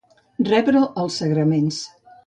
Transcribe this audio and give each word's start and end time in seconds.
Rebre 0.47 0.81
els 1.03 1.21
sagraments. 1.23 1.83